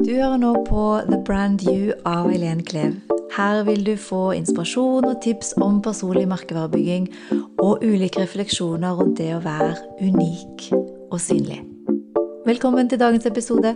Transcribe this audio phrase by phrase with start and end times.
[0.00, 2.94] Du hører nå på The Brand You av Eileen Klev.
[3.36, 7.10] Her vil du få inspirasjon og tips om personlig merkevarebygging
[7.60, 10.64] og ulike refleksjoner rundt det å være unik
[11.10, 11.58] og synlig.
[12.48, 13.74] Velkommen til dagens episode.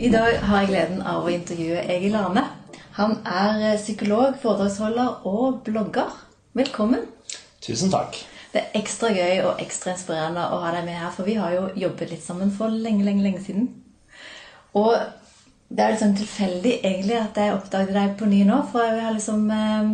[0.00, 2.48] I dag har jeg gleden av å intervjue Egil Arne.
[2.98, 6.10] Han er psykolog, foredragsholder og blogger.
[6.58, 7.06] Velkommen.
[7.62, 8.18] Tusen takk.
[8.50, 11.54] Det er ekstra gøy og ekstra inspirerende å ha deg med her, for vi har
[11.54, 13.68] jo jobbet litt sammen for lenge, lenge, lenge siden.
[14.78, 14.94] Og
[15.70, 19.14] det er sånn tilfeldig egentlig at jeg oppdaget deg på ny nå, for vi har
[19.14, 19.92] liksom eh,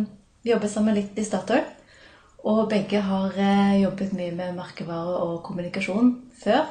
[0.49, 1.65] jobbet sammen litt i Statoil.
[2.47, 6.65] Og begge har eh, jobbet mye med merkevare og kommunikasjon før.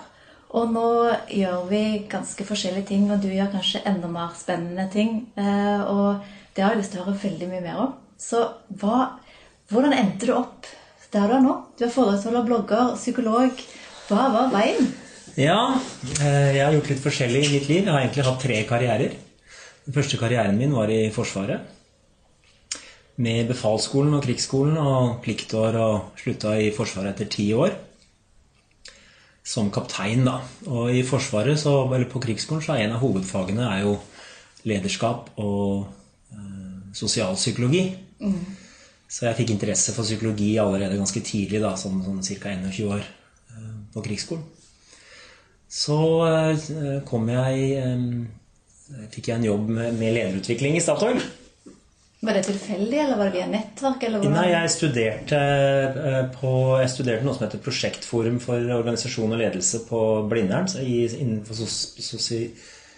[0.57, 0.89] Og nå
[1.37, 5.21] gjør vi ganske forskjellige ting, og du gjør kanskje enda mer spennende ting.
[5.39, 6.27] Eh, og
[6.57, 7.95] det har jeg lyst til å høre veldig mye mer om.
[8.19, 8.43] Så
[8.81, 9.05] hva,
[9.71, 10.67] hvordan endte du opp
[11.13, 11.55] du er nå?
[11.79, 13.61] Du er foredragsholder, blogger, psykolog.
[14.09, 14.89] Hva var veien?
[15.37, 15.77] Ja,
[16.23, 17.83] eh, jeg har gjort litt forskjellig i mitt liv.
[17.85, 19.17] Jeg har egentlig hatt tre karrierer.
[19.87, 21.73] Den første karrieren min var i Forsvaret.
[23.23, 27.77] Med befalsskolen og krigsskolen og pliktår og slutta i Forsvaret etter ti år.
[29.47, 30.41] Som kaptein, da.
[30.67, 33.97] Og i Forsvaret, så, eller på krigsskolen, så er en av hovedfagene er jo
[34.67, 35.87] lederskap og
[36.35, 37.85] eh, sosialpsykologi.
[38.25, 38.41] Mm.
[39.07, 42.55] Så jeg fikk interesse for psykologi allerede ganske tidlig, da, sånn, sånn ca.
[42.59, 44.45] 21 år eh, på krigsskolen.
[45.71, 46.67] Så eh,
[47.07, 48.11] kom jeg eh,
[49.11, 51.19] Fikk jeg en jobb med, med lederutvikling i Statoil.
[52.23, 54.05] Var det tilfeldig, eller var det via nettverk?
[54.31, 55.41] Nei, jeg studerte,
[56.37, 62.41] på, jeg studerte noe som heter Prosjektforum for organisasjon og ledelse på Blindern innenfor sosi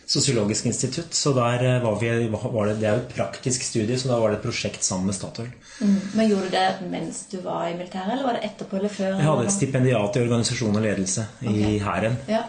[0.08, 1.14] Sosiologisk institutt.
[1.14, 4.16] Så der eh, var vi, var det, det er jo et praktisk studie, så da
[4.22, 5.50] var det et prosjekt sammen med Statoil.
[5.80, 5.98] Mm.
[6.14, 9.10] Men Gjorde du det mens du var i militæret, eller var det etterpå eller før?
[9.18, 11.58] Jeg hadde et stipendiat i organisasjon og ledelse okay.
[11.74, 12.16] i Hæren.
[12.28, 12.46] Ja.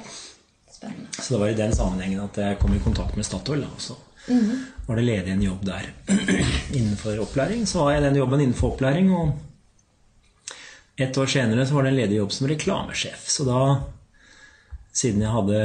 [1.20, 3.66] Så det var i den sammenhengen at jeg kom i kontakt med Statoil.
[3.68, 4.64] Og så mm -hmm.
[4.88, 5.92] var det ledig en jobb der
[6.78, 7.68] innenfor opplæring.
[7.68, 9.34] Så var jeg den jobben innenfor opplæring, og
[10.98, 13.28] et år senere så var det en ledig jobb som reklamesjef.
[13.28, 13.82] Så da
[14.96, 15.60] siden jeg hadde,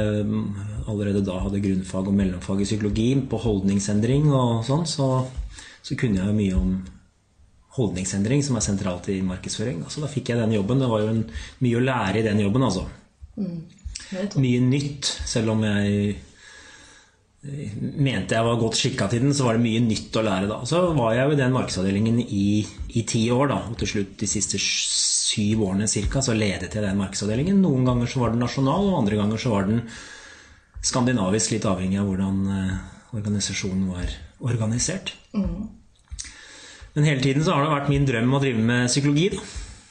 [0.85, 5.09] allerede da hadde grunnfag og mellomfag i psykologi på holdningsendring og sånn, så,
[5.81, 6.75] så, kunne jeg jo mye om
[7.75, 9.81] holdningsendring, som er sentralt i markedsføring.
[9.91, 10.79] Så da fikk jeg den jobben.
[10.79, 11.25] Det var jo en,
[11.65, 12.85] mye å lære i den jobben, altså.
[13.35, 13.57] Mm.
[14.39, 15.09] Mye nytt.
[15.27, 16.15] Selv om jeg
[17.45, 20.61] mente jeg var godt skikka til den, så var det mye nytt å lære da.
[20.67, 22.47] Så var jeg jo i den markedsavdelingen i,
[22.95, 23.59] i ti år, da.
[23.69, 24.61] Og til slutt de siste
[25.35, 27.61] syv årene cirka, så ledet jeg den markedsavdelingen.
[27.63, 29.81] Noen ganger så var den nasjonal, og andre ganger så var den
[30.85, 32.75] skandinavisk, litt avhengig av hvordan eh,
[33.17, 34.11] organisasjonen var
[34.45, 35.13] organisert.
[35.35, 35.67] Mm.
[36.95, 39.31] Men hele tiden så har det vært min drøm å drive med psykologi.
[39.35, 39.41] Da.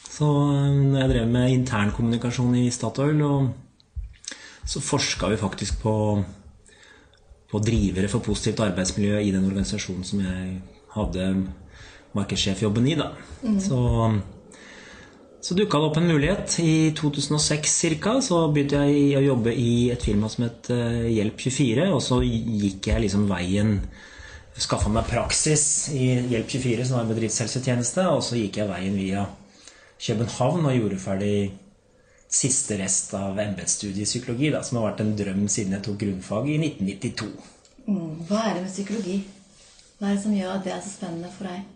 [0.08, 3.24] Så eh, når jeg drev med internkommunikasjon i Statoil,
[4.64, 5.96] så forska vi faktisk på,
[7.50, 10.54] på drivere for positivt arbeidsmiljø i den organisasjonen som jeg
[10.94, 11.28] hadde
[12.14, 12.94] markedssjefjobben i.
[12.96, 13.10] Da.
[13.42, 13.58] Mm.
[13.60, 13.80] Så
[15.44, 16.58] så dukka det opp en mulighet.
[16.58, 18.14] I 2006 ca.
[18.24, 21.90] så begynte jeg å jobbe i et firma som het eh, Hjelp24.
[21.92, 23.76] Og så gikk jeg liksom veien
[24.54, 28.06] Skaffa meg praksis i Hjelp24, som var en bedriftshelsetjeneste.
[28.14, 29.26] Og så gikk jeg veien via
[30.06, 31.36] København og gjorde ferdig
[32.34, 36.00] siste rest av embetsstudiet i psykologi, da, som har vært en drøm siden jeg tok
[36.06, 37.30] grunnfag i 1992.
[37.84, 38.10] Mm.
[38.30, 39.20] Hva er det med psykologi?
[39.98, 41.73] Hva er det som gjør at det er så spennende for deg?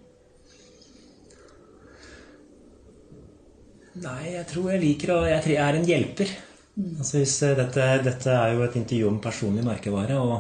[3.98, 6.30] Nei, jeg tror jeg liker å Jeg er en hjelper.
[6.78, 10.18] Altså hvis, dette, dette, er jo et intervju om personlig merkevare.
[10.22, 10.34] Og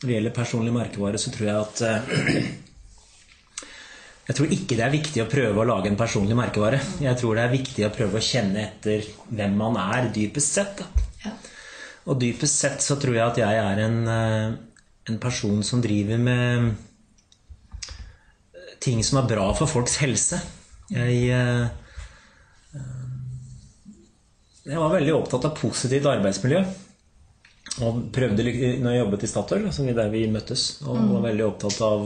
[0.00, 1.96] når det gjelder personlig merkevare, så tror jeg at uh,
[4.30, 6.78] Jeg tror ikke det er viktig å prøve å lage en personlig merkevare.
[7.02, 10.84] Jeg tror det er viktig å prøve å kjenne etter hvem man er, dypest sett.
[11.24, 11.34] Ja.
[12.06, 14.54] Og dypest sett så tror jeg at jeg er en, uh,
[15.10, 16.70] en person som driver med
[18.80, 20.38] ting som er bra for folks helse.
[20.90, 21.26] Jeg
[24.70, 26.64] jeg var veldig opptatt av positivt arbeidsmiljø.
[27.86, 31.08] Og prøvde når jeg jobbet i Statoil, altså der vi møttes, og mm.
[31.14, 32.04] var veldig opptatt av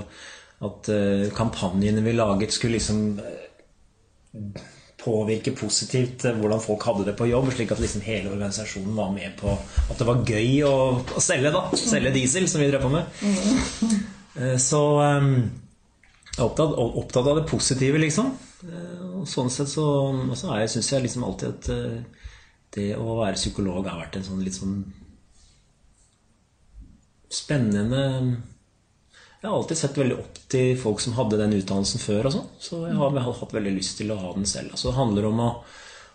[0.65, 4.61] at uh, kampanjene vi laget, skulle liksom uh,
[5.01, 9.11] påvirke positivt uh, hvordan folk hadde det på jobb, slik at liksom hele organisasjonen var
[9.17, 10.77] med på at det var gøy å,
[11.17, 11.67] å selge, da.
[11.81, 12.17] Selge mm.
[12.21, 13.21] diesel, som vi drev på med.
[13.25, 14.59] Mm.
[14.63, 18.33] så jeg er opptatt, opptatt, av det positive, liksom.
[19.25, 19.87] Og sånn sett så,
[20.37, 21.71] så syns jeg liksom alltid at
[22.75, 24.83] det å være psykolog har vært en sånn litt sånn
[27.35, 28.03] spennende
[29.43, 32.29] Jeg har alltid sett veldig opp til folk som hadde den utdannelsen før.
[32.29, 34.73] og sånn, Så jeg har hatt veldig lyst til å ha den selv.
[34.73, 35.51] Altså, det handler om å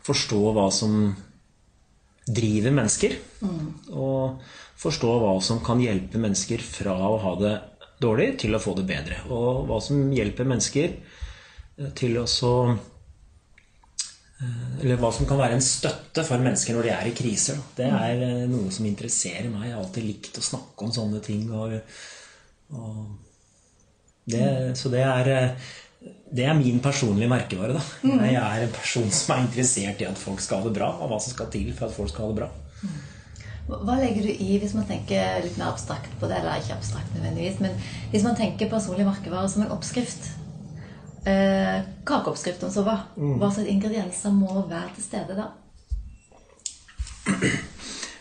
[0.07, 0.95] forstå hva som
[2.25, 3.17] driver mennesker.
[3.93, 4.39] Og
[4.81, 7.55] forstå hva som kan hjelpe mennesker fra å ha det
[8.01, 9.21] dårlig til å få det bedre.
[9.29, 12.79] Og hva som hjelper mennesker eh, til å så eh,
[14.79, 17.59] Eller hva som kan være en støtte for mennesker når de er i kriser.
[17.59, 17.73] da.
[17.81, 19.67] Det er eh, noe som interesserer meg.
[19.67, 21.49] Jeg har alltid likt å snakke om sånne ting.
[21.51, 21.75] Og,
[22.79, 23.01] og
[24.29, 24.47] det,
[24.79, 25.69] så det er eh,
[26.31, 27.75] det er min personlige merkevare.
[27.75, 27.83] da.
[28.29, 31.11] Jeg er en person som er interessert i at folk skal ha det bra, og
[31.11, 32.49] hva som skal til for at folk skal ha det bra.
[33.69, 37.11] Hva legger du i, hvis man tenker litt mer abstrakt på det, eller ikke abstrakt
[37.13, 37.75] nødvendigvis, men
[38.13, 40.31] hvis man tenker personlig merkevare som en oppskrift?
[41.27, 42.95] Eh, kakeoppskriften så hva?
[43.15, 45.49] Hva slags ingredienser må være til stede da?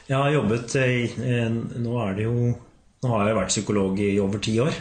[0.09, 2.55] Jeg har jobbet i eh, Nå er det jo
[2.99, 4.75] Nå har jeg vært psykolog i over ti år.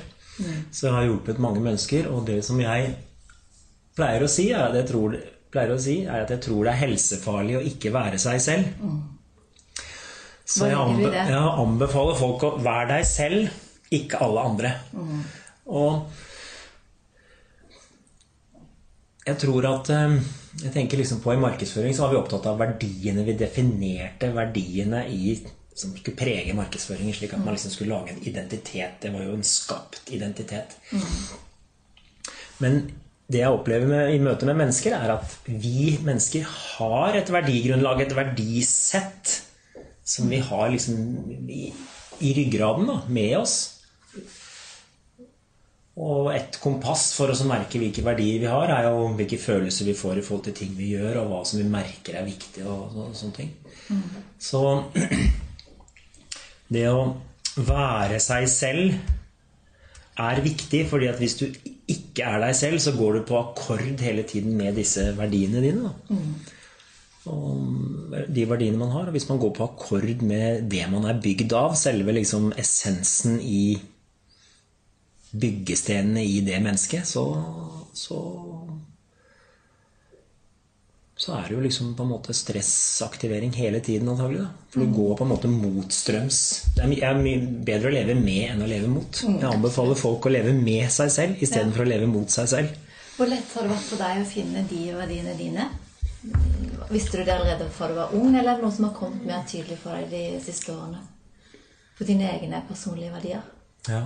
[0.72, 2.08] Så jeg har hjulpet mange mennesker.
[2.10, 2.96] Og det som jeg
[3.98, 6.82] pleier å si, er at jeg tror, å si, er at jeg tror det er
[6.82, 8.90] helsefarlig å ikke være seg selv.
[10.48, 13.62] Så jeg, anbe jeg anbefaler folk å være deg selv,
[13.94, 14.74] ikke alle andre.
[15.68, 16.26] Og
[19.28, 20.18] jeg tror at eh,
[20.64, 23.26] Jeg tenker liksom på I markedsføring så var vi opptatt av verdiene.
[23.28, 25.36] Vi definerte verdiene i,
[25.78, 28.98] som skulle prege markedsføringen, slik at man liksom skulle lage en identitet.
[29.04, 30.74] Det var jo en skapt identitet.
[32.64, 32.80] Men
[33.28, 38.02] det jeg opplever med, i møte med mennesker, er at vi mennesker har et verdigrunnlag,
[38.02, 39.34] et verdisett,
[40.08, 40.98] som vi har liksom
[41.52, 41.68] i,
[42.24, 43.58] i ryggraden da, med oss.
[45.98, 49.96] Og et kompass for å merke hvilke verdier vi har, er jo hvilke følelser vi
[49.98, 52.92] får i forhold til ting vi gjør, og hva som vi merker er viktig, og,
[52.94, 53.54] så, sånne ting.
[54.38, 54.62] Så
[56.76, 57.00] det å
[57.58, 59.00] være seg selv
[60.22, 61.48] er viktig, fordi at hvis du
[61.88, 65.90] ikke er deg selv, så går du på akkord hele tiden med disse verdiene dine.
[65.90, 66.22] Da.
[67.28, 69.10] Og de verdiene man har.
[69.10, 73.40] Og hvis man går på akkord med det man er bygd av, selve liksom essensen
[73.42, 73.78] i
[75.42, 77.26] byggestenene i det mennesket, så,
[77.94, 78.22] så
[81.18, 84.44] så er det jo liksom på en måte stressaktivering hele tiden antagelig.
[84.44, 84.66] Da.
[84.70, 86.42] For du går på en måte motstrøms.
[86.76, 89.24] Det er, mye bedre å leve med enn å leve mot.
[89.26, 92.78] Jeg anbefaler folk å leve med seg selv istedenfor for å leve mot seg selv.
[93.18, 95.66] Hvor lett har det vært for deg å finne de verdiene dine?
[96.92, 99.26] Visste du det allerede fra du var ung, eller er det noe som har kommet
[99.26, 101.02] mer tydelig for deg de siste årene?
[101.98, 103.42] For dine egne personlige verdier?
[103.90, 104.04] Ja.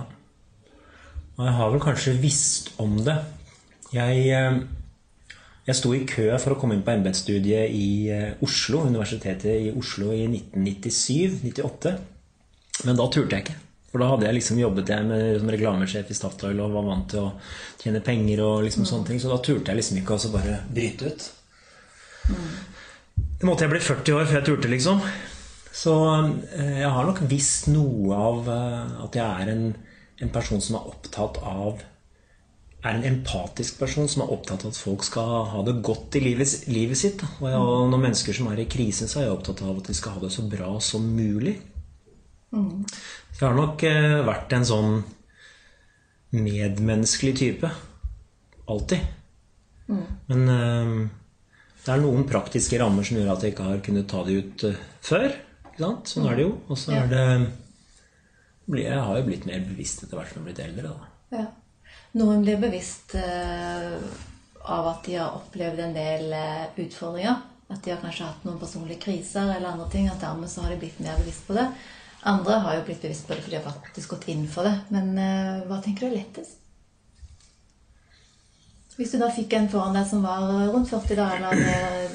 [1.38, 3.16] Og jeg har vel kanskje visst om det.
[3.92, 4.58] Jeg, eh,
[5.68, 9.72] jeg sto i kø for å komme inn på embetsstudiet i eh, Oslo, Universitetet i
[9.72, 11.92] Oslo i 1997-98.
[12.88, 13.58] Men da turte jeg ikke.
[13.92, 17.10] For da hadde jeg liksom jobbet jeg med, som reklamesjef i Statoil og var vant
[17.12, 17.32] til å
[17.80, 19.20] tjene penger og liksom sånne ting.
[19.20, 21.28] Så da turte jeg liksom ikke å bare bryte ut.
[23.40, 25.00] Det måtte jeg bli 40 år før jeg turte, liksom.
[25.72, 25.96] Så
[26.56, 29.66] eh, jeg har nok visst noe av at jeg er en,
[30.22, 31.82] en person som er opptatt av
[32.82, 36.22] er en empatisk person som er opptatt av at folk skal ha det godt i
[36.24, 37.22] livet, livet sitt.
[37.38, 39.90] Og jeg, og når mennesker som er i krise, så er jeg opptatt av at
[39.90, 41.54] de skal ha det så bra som mulig.
[42.52, 44.90] Så jeg har nok eh, vært en sånn
[46.34, 47.70] medmenneskelig type.
[48.72, 49.06] Alltid.
[50.28, 50.92] Men eh,
[51.84, 54.66] det er noen praktiske rammer som gjør at jeg ikke har kunnet ta det ut
[54.68, 55.30] eh, før.
[55.78, 56.12] Sant?
[56.12, 56.56] Sånn er det jo.
[56.66, 57.24] Og så er det
[58.80, 60.92] Jeg har jo blitt mer bevisst etter hvert som jeg har blitt eldre.
[60.92, 61.38] da.
[61.38, 61.46] Ja.
[62.20, 63.96] Noen blir bevisst uh,
[64.62, 67.42] av at de har opplevd en del uh, utfordringer.
[67.72, 70.08] At de har kanskje hatt noen personlige kriser eller andre ting.
[70.12, 71.68] At dermed så har de blitt mer bevisst på det.
[72.28, 74.74] Andre har jo blitt bevisst på det fordi de har faktisk gått inn for det.
[74.94, 76.58] Men uh, hva tenker du er lettest?
[78.92, 82.10] Hvis du da fikk en foran deg som var rundt 40, da, eller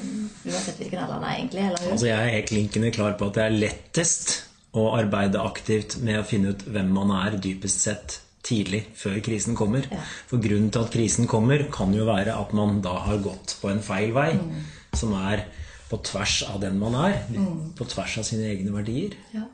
[0.46, 3.34] uansett hvilken alder han er egentlig, eller Altså Jeg er helt klinkende klar på at
[3.34, 4.36] det er lettest
[4.76, 9.56] å arbeide aktivt med å finne ut hvem man er dypest sett tidlig, før krisen
[9.58, 9.86] kommer.
[9.92, 10.00] Ja.
[10.28, 13.72] For grunnen til at krisen kommer, kan jo være at man da har gått på
[13.72, 14.32] en feil vei.
[14.96, 15.44] Som er
[15.88, 17.20] på tvers av den man er.
[17.76, 19.16] På tvers av sine egne verdier.
[19.36, 19.46] ja.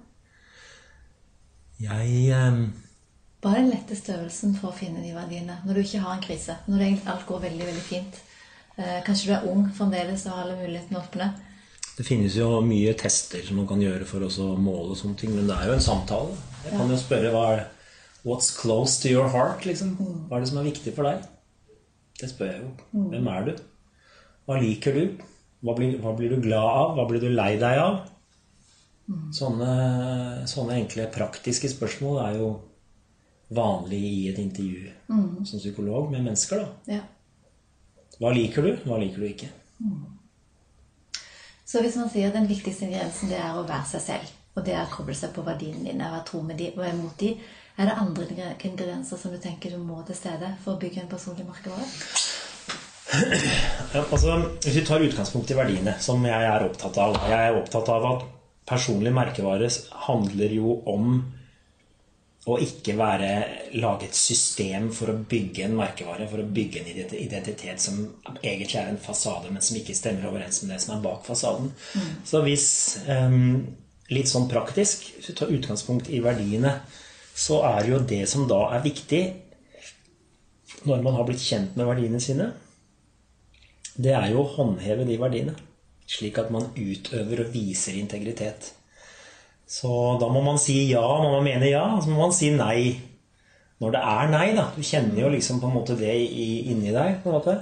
[1.84, 2.58] Jeg eh,
[3.42, 6.22] Hva er den lette øvelsen for å finne de verdiene når du ikke har en
[6.22, 6.54] krise?
[6.68, 8.20] Når det egentlig alt går veldig veldig fint?
[8.78, 11.26] Eh, kanskje du er ung fremdeles og har alle mulighetene åpne?
[11.94, 15.46] Det finnes jo mye tester som man kan gjøre for å måle sånne ting, men
[15.46, 16.34] det er jo en samtale.
[16.64, 17.64] Jeg kan jo spørre hva er
[18.24, 19.66] What's close to your heart?
[19.68, 19.92] liksom?
[20.30, 21.26] Hva er det som er viktig for deg?
[22.20, 22.70] Det spør jeg jo.
[23.12, 23.52] Hvem er du?
[24.48, 25.02] Hva liker du?
[25.64, 26.94] Hva blir, hva blir du glad av?
[26.96, 27.98] Hva blir du lei deg av?
[29.36, 29.68] Sånne,
[30.48, 32.48] sånne enkle, praktiske spørsmål er jo
[33.54, 34.88] vanlig i et intervju
[35.44, 36.64] som psykolog med mennesker.
[36.64, 36.96] da.
[36.96, 37.02] Ja.
[38.18, 38.72] Hva liker du?
[38.88, 39.50] Hva liker du ikke?
[41.74, 44.62] Så hvis man sier at den viktigste ingrediensen det er å være seg selv, og
[44.62, 47.16] det er å koble seg på verdiene dine, være tro med de, og er mot
[47.18, 47.32] de,
[47.74, 48.26] er det andre
[48.62, 51.88] ingredienser som du tenker du må til stede for å bygge en personlig merkevare?
[53.90, 57.58] Ja, altså, hvis vi tar utgangspunkt i verdiene, som jeg er opptatt av Jeg er
[57.58, 58.22] opptatt av at
[58.70, 59.66] personlig merkevare
[60.06, 61.18] handler jo om
[62.44, 63.28] å ikke være,
[63.80, 68.02] lage et system for å bygge en merkevare, for å bygge en identitet som
[68.42, 71.70] egentlig er en fasade, men som ikke stemmer overens med det som er bak fasaden.
[71.94, 72.12] Mm.
[72.28, 72.68] Så hvis
[73.08, 73.64] um,
[74.12, 76.74] Litt sånn praktisk, hvis vi tar utgangspunkt i verdiene,
[77.34, 79.22] så er jo det som da er viktig
[80.84, 82.50] når man har blitt kjent med verdiene sine,
[83.96, 85.54] det er jo å håndheve de verdiene.
[86.04, 88.74] Slik at man utøver og viser integritet.
[89.74, 89.90] Så
[90.20, 92.94] da må man si ja når man mener ja, og så må man si nei
[93.82, 94.46] når det er nei.
[94.56, 94.68] da.
[94.76, 97.18] Du kjenner jo liksom på en måte det inni deg.
[97.24, 97.56] på en måte.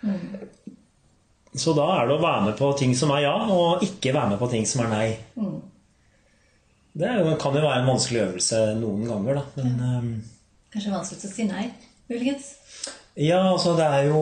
[0.00, 0.78] Mm.
[1.60, 4.32] Så da er det å være med på ting som er ja, og ikke være
[4.32, 5.06] med på ting som er nei.
[5.36, 5.58] Mm.
[7.00, 9.44] Det jo, kan jo være en vanskelig øvelse noen ganger, da.
[9.60, 10.00] Men, ja.
[10.00, 10.10] um,
[10.70, 11.64] Kanskje vanskelig å si nei,
[12.10, 12.52] muligens?
[13.18, 14.20] Ja, altså det er jo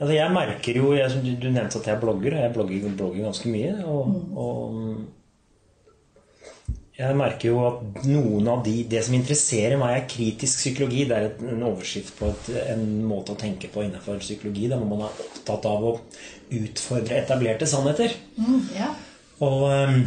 [0.00, 3.52] Altså jeg merker jo jeg, Du nevnte at jeg blogger, og jeg blogger, blogger ganske
[3.52, 3.74] mye.
[3.86, 4.38] Og, mm.
[4.44, 4.56] og,
[6.94, 11.06] jeg merker jo at noen av de Det som interesserer meg, er kritisk psykologi.
[11.10, 14.68] Det er et, en overskrift på et, en måte å tenke på innenfor psykologi.
[14.70, 15.96] Der man er opptatt av å
[16.54, 18.14] utfordre etablerte sannheter.
[18.38, 18.92] Mm, ja.
[19.42, 20.04] Og um,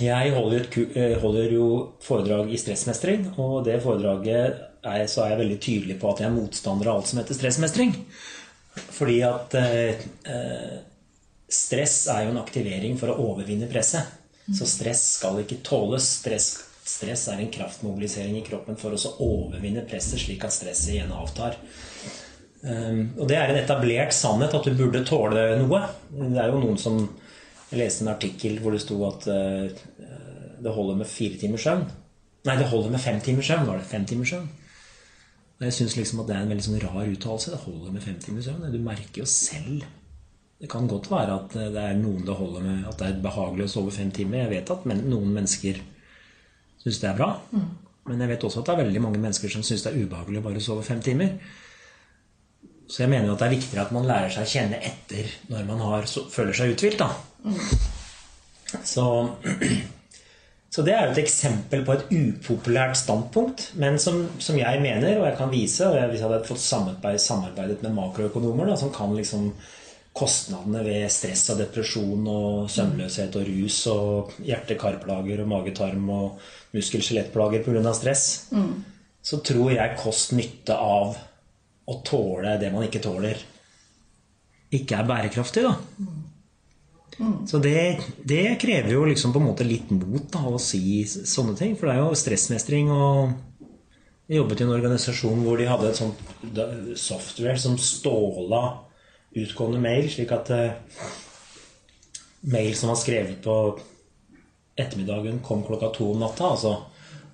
[0.00, 1.66] jeg holder, et, eh, holder, jo
[2.04, 6.28] foredrag i stressmestring, og det foredraget er, så er jeg veldig tydelig på at jeg
[6.28, 7.94] er motstander av alt som heter stressmestring.
[8.76, 10.76] Fordi at eh, eh,
[11.48, 14.14] stress er jo en aktivering for å overvinne presset.
[14.54, 16.06] Så stress skal ikke tåles.
[16.20, 16.50] Stress,
[16.86, 21.58] stress er en kraftmobilisering i kroppen for å overvinne presset, slik at stresset igjen avtar.
[22.62, 25.82] Um, og det er en etablert sannhet at du burde tåle noe.
[26.14, 27.02] Det er jo noen som
[27.66, 29.66] Jeg leste en artikkel hvor det sto at uh,
[30.62, 31.82] det holder med fire timers søvn.
[32.46, 33.66] Nei, det holder med fem timers søvn.
[33.66, 34.46] var det fem timers søvn?
[35.56, 37.52] Og jeg syns liksom at det er en veldig sånn rar uttalelse.
[37.54, 38.66] Det holder med fem timers søvn.
[38.72, 39.86] Du merker jo selv
[40.56, 43.66] Det kan godt være at det er noen det holder med At det er behagelig
[43.66, 44.44] å sove fem timer.
[44.44, 45.80] Jeg vet at noen mennesker
[46.82, 47.30] syns det er bra.
[47.52, 47.66] Mm.
[48.06, 50.40] Men jeg vet også at det er veldig mange mennesker som syns det er ubehagelig
[50.40, 51.34] å bare sove fem timer.
[52.86, 55.32] Så jeg mener jo at det er viktigere at man lærer seg å kjenne etter
[55.50, 57.02] når man har, føler seg uthvilt.
[57.42, 57.58] Mm.
[58.86, 59.06] Så
[60.76, 65.14] så det er jo et eksempel på et upopulært standpunkt, men som, som jeg mener,
[65.16, 68.74] og jeg kan vise og jeg, Hvis jeg hadde fått samarbeid, samarbeidet med makroøkonomer da,
[68.76, 69.46] som kan liksom
[70.16, 76.44] kostnadene ved stress og depresjon og søvnløshet og rus og hjerte-karplager og mage-tarm og
[76.76, 77.96] muskel-skjelettplager pga.
[77.96, 78.70] stress, mm.
[79.24, 81.16] så tror jeg kost-nytte av
[81.88, 83.40] å tåle det man ikke tåler,
[84.76, 85.64] ikke er bærekraftig.
[85.64, 85.76] da.
[87.18, 87.46] Mm.
[87.48, 91.56] Så det, det, krever jo liksom på en måte litt mot da, å si sånne
[91.58, 91.76] ting.
[91.78, 92.90] For det er jo stressmestring.
[92.92, 93.68] og
[94.28, 96.26] Jeg jobbet i en organisasjon hvor de hadde et sånt
[97.00, 98.64] software som ståla
[99.36, 101.08] utgående mail, slik at uh,
[102.52, 103.56] mail som var skrevet på
[104.76, 106.52] ettermiddagen, kom klokka to om natta.
[106.52, 106.76] Og så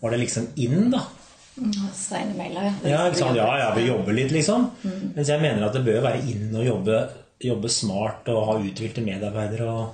[0.02, 1.04] var det liksom inn, da.
[1.52, 3.02] Mm, Seine mailer, ja.
[3.12, 4.70] Ja, ja, ja, vi jobber litt, liksom.
[4.82, 5.12] Mm.
[5.16, 7.02] Mens jeg mener at det bør være inn å jobbe
[7.44, 9.90] jobbe smart og ha uthvilte medarbeidere.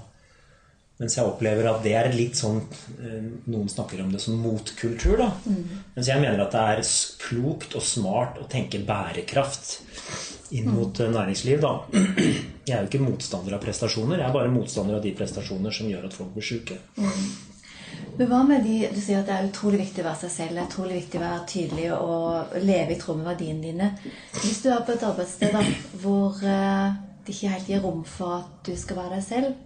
[0.98, 5.16] mens jeg opplever at det er litt sånn eh, Noen snakker om det som motkultur.
[5.18, 5.30] da.
[5.46, 5.82] Mm.
[5.94, 6.82] Mens jeg mener at det er
[7.22, 9.78] klokt og smart å tenke bærekraft
[10.50, 10.74] inn mm.
[10.74, 11.12] mot mm.
[11.12, 11.60] næringsliv.
[11.60, 11.74] da.
[12.68, 14.18] Jeg er jo ikke motstander av prestasjoner.
[14.18, 16.80] Jeg er bare motstander av de prestasjoner som gjør at folk blir syke.
[16.98, 17.28] Mm.
[18.18, 20.54] Men hva med de, Du sier at det er utrolig viktig å være seg selv,
[20.56, 23.90] det er utrolig viktig å være tydelig og leve i tråd med verdiene dine.
[24.40, 25.62] Hvis du er på et arbeidssted da,
[26.02, 26.98] hvor eh,
[27.28, 29.56] det ikke helt gir rom for at du skal være deg selv,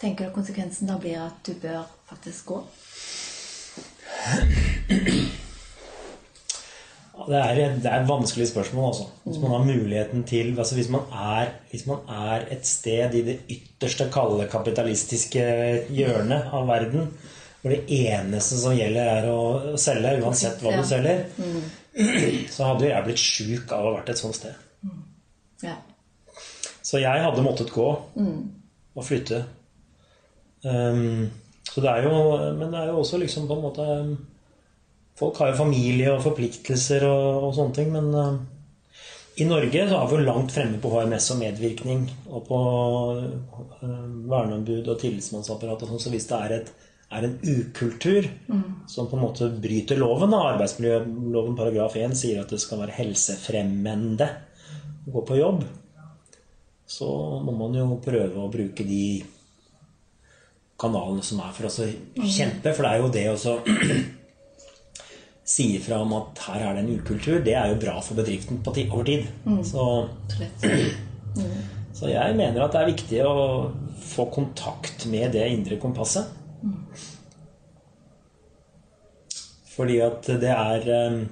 [0.00, 2.60] tenker du konsekvensen da blir at du bør faktisk gå?
[7.24, 8.88] Det er, det er et vanskelig spørsmål.
[8.88, 9.04] Også.
[9.24, 13.22] Hvis man har muligheten til altså hvis, man er, hvis man er et sted i
[13.28, 15.44] det ytterste kalde kapitalistiske
[15.94, 17.08] hjørnet av verden,
[17.62, 21.62] hvor det eneste som gjelder, er å selge, uansett hva du selger, mm.
[22.54, 24.58] så hadde jeg blitt sjuk av å ha vært et sånt sted.
[24.84, 25.02] Mm.
[25.64, 25.78] Ja.
[26.84, 28.38] Så jeg hadde måttet gå mm.
[28.94, 29.40] og flytte.
[30.64, 31.30] Um,
[31.64, 32.14] så det er jo,
[32.58, 33.88] men det er jo også liksom på en måte
[35.14, 38.32] Folk har jo familie og forpliktelser og, og sånne ting, men uh,
[39.38, 42.58] i Norge så er vi jo langt fremme på HMS og medvirkning og på
[43.14, 43.84] uh,
[44.30, 46.72] verneombud og tillitsmannsapparat og sånn, så hvis det er, et,
[47.14, 48.66] er en ukultur mm.
[48.90, 52.98] som på en måte bryter loven, da, arbeidsmiljøloven paragraf 1 sier at det skal være
[52.98, 54.30] helsefremmende
[55.06, 55.62] å gå på jobb,
[56.94, 57.06] så
[57.42, 59.22] må man jo prøve å bruke de
[60.80, 61.88] kanalene som er for oss å
[62.20, 62.74] kjempe.
[62.74, 63.56] For det er jo det å
[65.54, 68.62] si ifra om at her er det en ukultur, det er jo bra for bedriften
[68.64, 69.26] på over tid.
[69.66, 69.84] Så,
[71.98, 73.36] så jeg mener at det er viktig å
[74.14, 76.30] få kontakt med det indre kompasset.
[79.74, 81.22] Fordi at det er eh,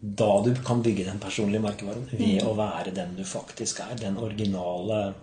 [0.00, 2.06] da du kan bygge den personlige merkevaren.
[2.10, 3.96] Ved å være den du faktisk er.
[3.98, 5.14] Den originale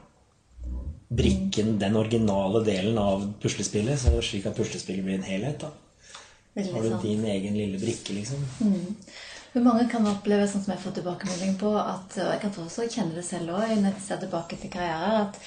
[1.15, 3.99] brikken, den originale delen av puslespillet.
[4.01, 5.63] Så slik at puslespillet blir en helhet.
[5.63, 5.71] da.
[6.55, 8.43] Så har du din egen lille brikke, liksom.
[9.55, 12.87] For mange kan oppleve, sånn som jeg får tilbakemelding på, at, og jeg kan også
[12.91, 15.39] kjenne det selv òg, når jeg ser tilbake til karriere, at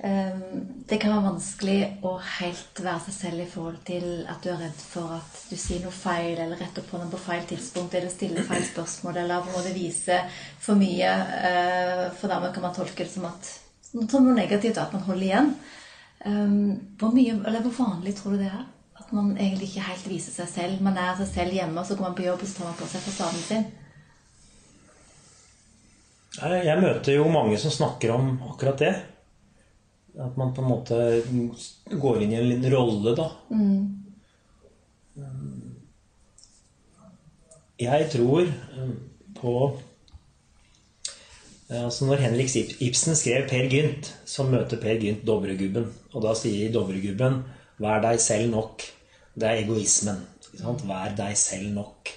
[0.00, 4.62] det kan være vanskelig å helt være seg selv i forhold til at du er
[4.62, 8.12] redd for at du sier noe feil, eller retter på noe på feil tidspunkt, eller
[8.12, 10.16] stiller feil spørsmål, eller på en måte vise
[10.62, 11.10] for mye.
[11.50, 13.52] eh, For dermed kan man tolke det som, at,
[13.92, 15.52] som noe negativt, at man holder igjen.
[16.24, 18.64] Ehm, Hvor, mye, eller hvor vanlig tror du det er?
[18.96, 20.80] At man egentlig ikke helt viser seg selv.
[20.82, 22.80] Man er seg selv hjemme, og så går man på jobb og så tar man
[22.80, 23.70] på seg fasaden sin.
[26.40, 28.94] Jeg møter jo mange som snakker om akkurat det.
[30.18, 30.96] At man på en måte
[31.90, 33.28] går inn i en liten rolle, da.
[37.80, 38.90] Jeg tror eh,
[39.38, 39.54] på
[41.70, 42.52] eh, Altså Når Henrik
[42.82, 45.86] Ibsen skrev Per Gynt, så møter Per Gynt Dovregubben.
[46.12, 47.42] Og da sier Dovregubben
[47.80, 48.84] 'vær deg selv nok'.
[49.34, 50.20] Det er egoismen.
[50.60, 52.10] Vær deg selv nok.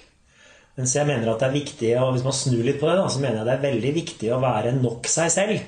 [0.76, 3.06] Mens jeg mener at det er viktig, og hvis man snur litt på det, da,
[3.08, 5.60] så mener jeg det er veldig viktig å være nok seg selv.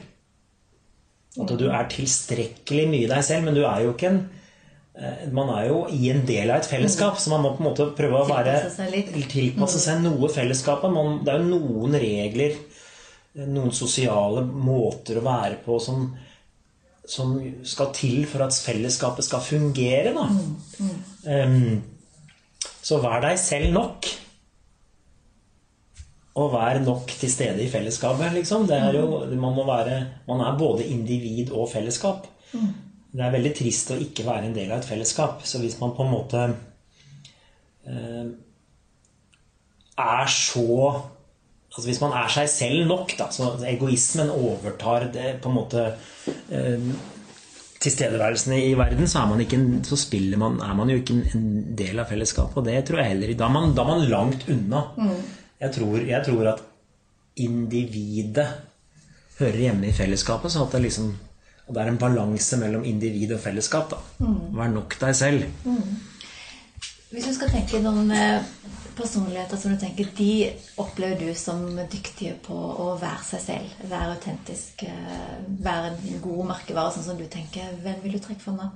[1.42, 4.20] At du er tilstrekkelig mye deg selv, men du er jo ikke en
[4.96, 7.68] eh, Man er jo i en del av et fellesskap, så man må på en
[7.70, 9.26] måte prøve å være Tilpasse seg.
[9.32, 10.92] Tilpasse seg noe fellesskapet.
[10.94, 12.56] Man, det er jo noen regler,
[13.44, 16.06] noen sosiale måter å være på som,
[17.04, 17.36] som
[17.68, 20.30] skal til for at fellesskapet skal fungere, da.
[21.28, 21.82] Um,
[22.86, 24.08] så vær deg selv nok.
[26.36, 28.66] Og være nok til stede i fellesskapet, liksom.
[28.68, 29.06] Det er jo,
[29.40, 32.26] man, må være, man er både individ og fellesskap.
[33.16, 35.40] Det er veldig trist å ikke være en del av et fellesskap.
[35.48, 36.42] Så hvis man på en måte
[37.88, 38.26] eh,
[39.98, 40.66] er så
[41.76, 45.82] Altså Hvis man er seg selv nok, da, så egoismen overtar det på en måte
[46.48, 46.86] eh,
[47.84, 51.18] tilstedeværelsen i verden, så, er man ikke en, så spiller man, er man jo ikke
[51.34, 52.56] en- del av fellesskapet.
[52.56, 54.84] Og det tror jeg heller Da er man, da er man langt unna.
[55.60, 56.64] Jeg, tror, jeg tror at
[57.36, 58.48] individet
[59.38, 61.14] hører hjemme i fellesskapet, så at det liksom
[61.66, 63.90] og det er en balanse mellom individ og fellesskap.
[63.90, 64.26] da.
[64.54, 65.46] Vær nok deg selv.
[67.10, 68.44] Hvis du skal tenke noen eh,
[68.96, 70.30] personligheter som du tenker de
[70.82, 76.52] opplever du som dyktige på å være seg selv, være autentisk, eh, være en god
[76.52, 78.70] merkevare, sånn som du tenker, hvem vil du trekke fram da?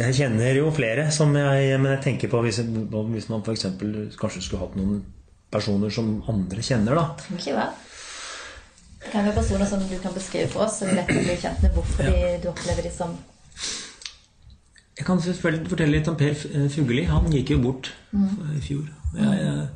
[0.00, 3.66] Jeg kjenner jo flere, som jeg, men jeg tenker på hvis, hvis man f.eks.
[4.20, 5.02] kanskje skulle hatt noen
[5.52, 7.34] personer som andre kjenner, da.
[7.36, 7.66] Ikke det.
[9.00, 11.62] Det kan være personer som du kan beskrive for oss, så vi lett blir kjent
[11.64, 12.36] med hvorfor ja.
[12.40, 13.16] du opplever de som
[14.98, 17.06] Jeg kan selvfølgelig fortelle litt om Per Fugelli.
[17.08, 18.84] Han gikk jo bort i fjor.
[19.16, 19.68] Jeg, jeg,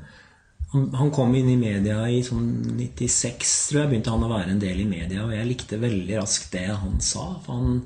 [0.75, 3.91] han, han kom inn i media i sånn 96, tror jeg.
[3.95, 7.01] Begynte han å være en del i media, og jeg likte veldig raskt det han
[7.01, 7.31] sa.
[7.47, 7.81] For han,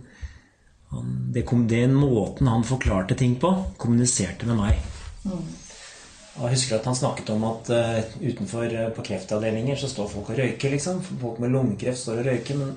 [0.91, 4.79] han, det kom, den måten han forklarte ting på, kommuniserte med meg.
[5.25, 5.49] Mm.
[6.39, 10.31] Jeg husker at han snakket om at uh, utenfor uh, på kreftavdelinger så står folk
[10.33, 10.71] og røyker.
[10.71, 11.01] liksom.
[11.03, 12.61] Folk med lungekreft står og røyker.
[12.61, 12.77] Men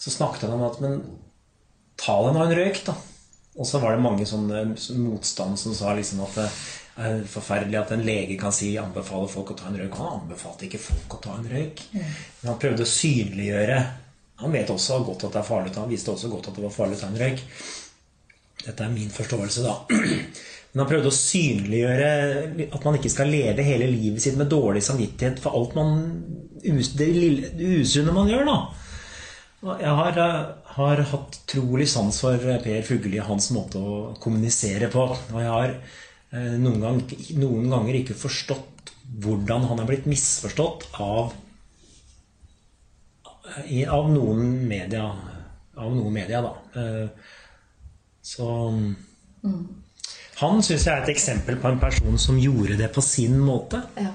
[0.00, 1.02] så snakket han om at men
[2.00, 2.96] ta deg nå en røyk, da.
[3.54, 4.64] Og så var det mange sånne
[4.98, 6.46] motstand som sa liksom at det
[7.04, 9.94] er forferdelig at en lege kan si anbefaler folk å ta en røyk.
[10.00, 11.84] Han anbefalte ikke folk å ta en røyk.
[11.92, 13.78] Men han prøvde å synliggjøre
[14.42, 15.74] Han vet også godt at det er farlig.
[15.78, 17.42] Han visste også godt at det var farlig å ta en røyk.
[18.64, 19.76] Dette er min forståelse, da.
[20.74, 22.08] Men han prøvde å synliggjøre
[22.66, 26.00] at man ikke skal leve hele livet sitt med dårlig samvittighet for alt man
[26.64, 27.10] det,
[27.60, 28.56] usunne man gjør, da.
[29.80, 30.18] Jeg har,
[30.76, 35.06] har hatt trolig sans for Per Fugelli og hans måte å kommunisere på.
[35.14, 36.98] Og jeg har eh, noen, gang,
[37.38, 38.92] noen ganger ikke forstått
[39.24, 41.32] hvordan han er blitt misforstått av,
[43.68, 45.10] i- av noen media.
[45.76, 46.54] Av noen media, da.
[48.22, 48.46] Så
[49.40, 49.56] Så
[50.40, 53.82] Han syns jeg er et eksempel på en person som gjorde det på sin måte.
[54.00, 54.10] Ja.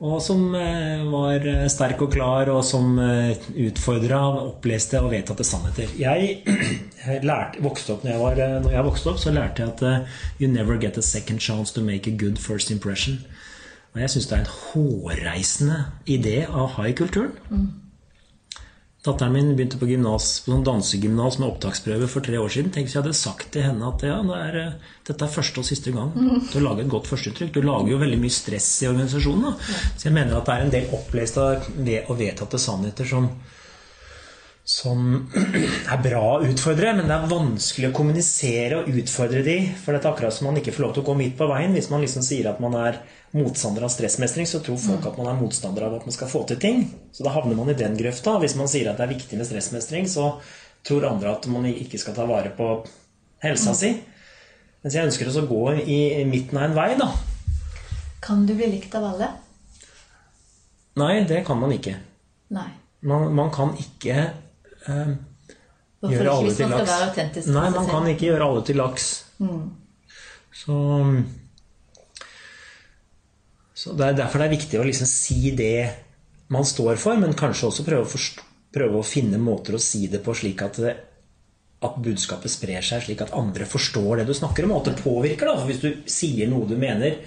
[0.00, 5.44] Og som eh, var eh, sterk og klar, og som eh, utfordra oppleste og vedtatte
[5.46, 5.88] sannheter.
[5.98, 9.72] Jeg lærte, vokste opp, når jeg, var, eh, når jeg vokste opp, så lærte jeg
[9.74, 13.18] at eh, you never get a second chance to make a good first impression.
[13.94, 17.32] Og jeg syns det er en hårreisende idé av high-kulturen.
[19.06, 22.72] Datteren min begynte på, gymnas, på sånn dansegymnas med opptaksprøve for tre år siden.
[22.74, 25.62] Tenk hvis jeg hadde sagt til henne at ja, det er, eh, dette er første
[25.62, 26.10] og siste gang
[26.50, 27.52] til å et godt førsteinntrykk.
[27.54, 29.46] Du lager jo veldig mye stress i organisasjonen.
[29.46, 29.76] Da.
[29.94, 31.46] Så jeg mener at det er en del oppleste
[32.08, 33.30] og vedtatte sannheter som,
[34.66, 35.06] som
[35.94, 39.60] er bra å utfordre, men det er vanskelig å kommunisere og utfordre de.
[39.78, 41.78] For det er akkurat som man ikke får lov til å gå midt på veien.
[41.78, 42.98] Hvis man liksom sier at man er
[43.36, 46.44] motstander av stressmestring, så tror folk at man er motstander av at man skal få
[46.48, 46.86] til ting.
[47.12, 48.38] Så da havner man i den grøfta.
[48.40, 50.30] Hvis man sier at det er viktig med stressmestring, så
[50.86, 52.70] tror andre at man ikke skal ta vare på
[53.44, 53.92] helsa si.
[54.82, 57.10] Mens jeg ønsker å gå i midten av en vei, da.
[58.24, 59.28] Kan du bli likt av alle?
[60.98, 61.96] Nei, det kan man ikke.
[62.54, 62.68] Nei.
[63.06, 65.10] Man, man kan ikke eh,
[66.00, 66.94] Hvorfor gjøre ikke alle hvis til man skal laks.
[66.94, 67.50] være autentisk?
[67.54, 69.06] Nei, man kan ikke gjøre alle til laks.
[70.58, 70.78] Så,
[73.78, 75.72] så det er derfor det er viktig å liksom si det
[76.50, 78.40] man står for, men kanskje også prøve å, forst-
[78.74, 80.94] prøve å finne måter å si det på slik at, det,
[81.84, 85.02] at budskapet sprer seg, slik at andre forstår det du snakker om, og at det
[85.04, 85.46] påvirker.
[85.50, 85.58] Da.
[85.60, 87.20] For hvis du sier noe du mener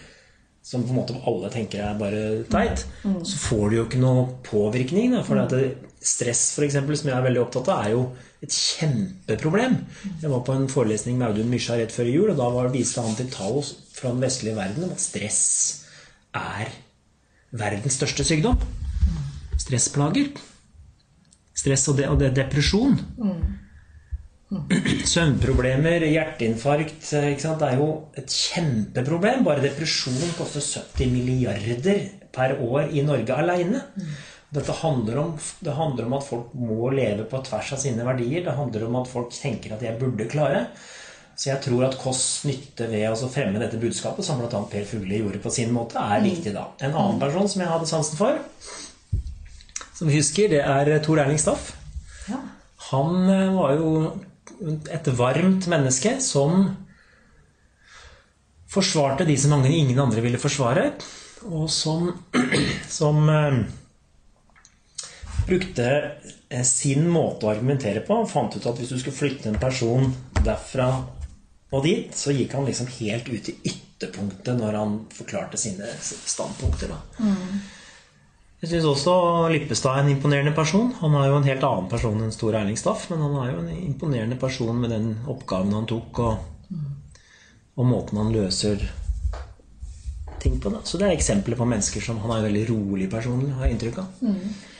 [0.61, 2.83] som på en måte alle tenker er bare teit,
[3.25, 5.15] så får du jo ikke noe påvirkning.
[5.15, 5.71] Da, for at det,
[6.05, 8.03] stress, for eksempel, som jeg er veldig opptatt av, er jo
[8.45, 9.79] et kjempeproblem.
[10.21, 13.01] Jeg var på en forelesning med Audun Mysja rett før jul, og da var, viste
[13.05, 13.61] han til tall
[13.93, 15.41] fra den vestlige verden om at stress
[16.37, 16.71] er
[17.51, 18.59] verdens største sykdom.
[19.59, 20.31] Stressplager.
[21.57, 22.97] Stress og, det, og de, depresjon.
[25.07, 27.05] Søvnproblemer, hjerteinfarkt?
[27.07, 27.87] Det er jo
[28.19, 29.45] et kjempeproblem.
[29.47, 30.63] Bare depresjon koster
[30.97, 32.03] 70 milliarder
[32.35, 33.83] per år i Norge aleine.
[34.51, 38.43] Dette handler om, det handler om at folk må leve på tvers av sine verdier.
[38.43, 40.65] Det handler om at folk tenker at jeg burde klare.
[41.35, 44.61] Så jeg tror at Kåss nytte ved å fremme dette budskapet, som bl.a.
[44.69, 46.67] Per Fugli gjorde på sin måte, er viktig da.
[46.83, 48.37] En annen person som jeg hadde sansen for,
[49.97, 51.71] som vi husker, det er Tor Erling Staff.
[52.29, 52.39] Ja.
[52.91, 53.91] Han eh, var jo
[54.91, 56.71] et varmt menneske som
[58.71, 60.91] forsvarte de som mange ingen andre ville forsvare,
[61.49, 62.11] og som,
[62.99, 63.61] som eh,
[65.47, 65.87] brukte
[66.49, 68.21] eh, sin måte å argumentere på.
[68.21, 70.91] Han fant ut at hvis du skulle flytte en person derfra
[71.71, 76.91] og dit, så gikk han liksom helt ut i ytterpunktet når han forklarte sine standpunkter.
[76.91, 77.27] Da.
[78.61, 79.13] Jeg syns også
[79.49, 80.91] Lippestad er en imponerende person.
[80.99, 83.61] Han er jo en helt annen person enn Stor Erling Staff, men han er jo
[83.63, 86.75] en imponerende person med den oppgaven han tok, og,
[87.79, 88.83] og måten han løser
[90.43, 90.69] ting på.
[90.75, 90.83] Da.
[90.83, 93.77] Så det er eksempler på mennesker som Han er en veldig rolig person, har jeg
[93.77, 94.11] inntrykk av.
[94.21, 94.70] Det eksem-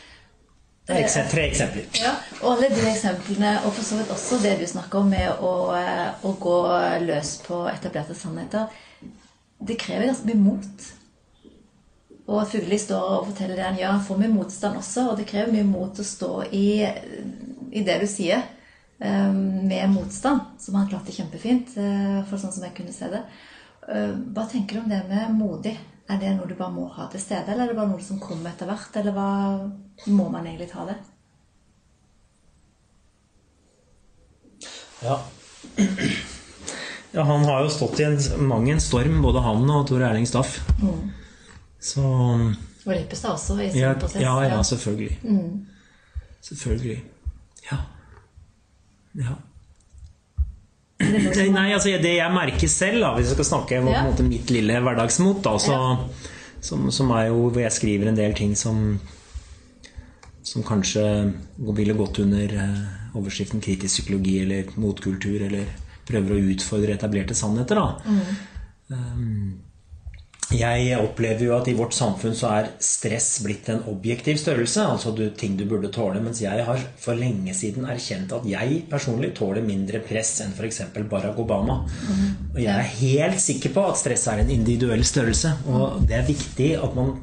[0.87, 1.83] tre eksempler.
[2.01, 5.29] Ja, og alle de eksemplene, og for så vidt også det du snakker om med
[5.43, 6.55] å, eh, å gå
[7.05, 8.67] løs på etablerte sannheter,
[9.61, 10.87] det krever ganske mye mot.
[12.31, 15.17] Og at Fugli står og forteller det han gjør, han får mye motstand også, og
[15.19, 16.65] det krever mye mot å stå i,
[17.71, 18.43] i det du sier,
[18.99, 23.23] eh, med motstand, som han klarte kjempefint, eh, for sånn som jeg kunne se det.
[23.89, 25.77] Eh, Hva tenker du om det med modig?
[26.09, 28.19] Er det noe du bare må ha til stede, eller er det bare noe som
[28.19, 29.29] kommer etter hvert, eller hva
[30.07, 30.95] må man egentlig ta det?
[35.03, 35.15] Ja.
[37.11, 40.27] ja, han har jo stått i en, mang en storm, både han og Tor Erling
[40.29, 40.59] Staff.
[41.81, 44.21] Så Og Lippestad også i sin ja, prosess.
[44.21, 45.17] ja, ja, selvfølgelig.
[46.41, 46.99] Selvfølgelig.
[47.71, 47.77] Ja.
[49.21, 49.35] ja.
[51.01, 54.03] Nei, nei, altså Det jeg merker selv, da, hvis jeg skal snakke om på Ja.
[54.03, 55.77] en måte mitt lille hverdagsmot, da, så,
[56.61, 58.99] som, som er jo hvor jeg skriver en del ting som
[60.43, 61.03] som kanskje
[61.75, 65.67] ville gått under eh, overskriften kritisk psykologi eller motkultur, eller
[66.07, 67.77] prøver å utfordre etablerte sannheter.
[67.77, 67.99] Da.
[68.91, 69.59] Mm.
[70.51, 74.83] jeg opplever jo at i vårt samfunn så er stress blitt en objektiv størrelse.
[74.83, 76.19] Altså du, ting du burde tåle.
[76.23, 80.81] Mens jeg har for lenge siden erkjent at jeg personlig tåler mindre press enn f.eks.
[81.11, 81.83] Barack Obama.
[82.51, 85.55] Og jeg er helt sikker på at stress er en individuell størrelse.
[85.71, 87.15] Og det er viktig at man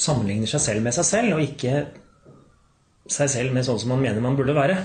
[0.00, 1.84] sammenligner seg selv med seg selv, og ikke
[3.10, 4.78] seg selv med sånn som man mener man burde være.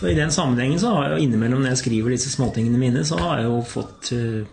[0.00, 3.02] Så i den sammenhengen så har jeg jo innimellom når jeg skriver disse småtingene mine,
[3.04, 4.46] så har jeg jo fått eh,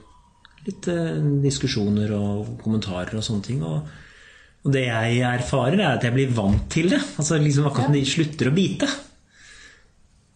[0.68, 3.62] litt eh, diskusjoner og kommentarer og sånne ting.
[3.64, 3.86] Og,
[4.68, 7.00] og det jeg erfarer, er at jeg blir vant til det.
[7.16, 8.90] Altså liksom Akkurat som de slutter å bite.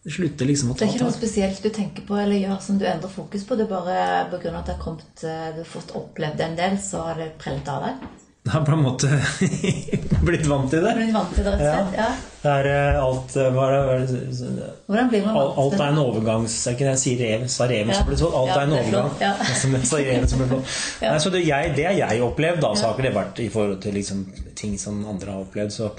[0.02, 2.80] Det slutter liksom å Det er ikke noe spesielt du tenker på eller gjør som
[2.80, 3.58] du endrer fokus på.
[3.60, 4.00] Det er bare
[4.32, 4.56] pga.
[4.62, 7.68] at du har kommet, eh, du har fått opplevd en del, så har det prellet
[7.68, 8.08] av deg.
[8.46, 9.06] Jeg har på en måte
[10.26, 10.92] blitt vant til det.
[10.98, 11.92] Blitt vant til det, slett?
[11.94, 12.06] Ja.
[12.42, 15.92] Det er eh, alt eh, hva er det, er Hvordan blir man vant alt er
[15.92, 16.56] en overgangs...
[16.66, 18.00] Er ikke det jeg sier rev, sa reven Ja.
[18.00, 18.34] som ble slått?
[18.40, 19.12] Alt Ja, er en overgang.
[19.22, 19.30] ja.
[21.04, 21.12] Ja.
[21.12, 22.72] Nei, så det, jeg, det har jeg opplevd, da.
[22.74, 24.24] Så har ikke det vært i forhold til liksom,
[24.58, 25.76] ting som andre har opplevd.
[25.78, 25.92] Så